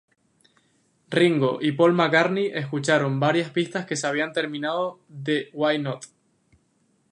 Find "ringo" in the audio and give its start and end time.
1.11-1.59